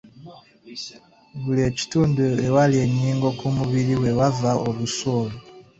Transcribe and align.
Buli 1.41 1.61
kitundu 1.77 2.21
awali 2.47 2.75
ennyingo 2.85 3.29
ku 3.39 3.47
mubiri 3.55 3.93
weewava 4.01 4.51
olusu 4.67 5.05
olwo. 5.19 5.39